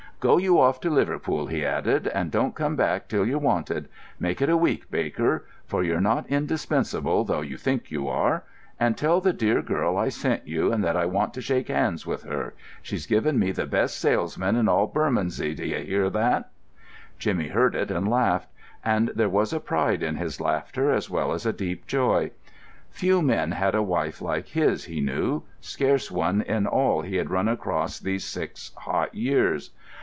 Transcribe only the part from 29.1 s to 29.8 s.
years.